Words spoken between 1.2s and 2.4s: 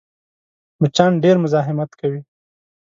ډېر مزاحمت کوي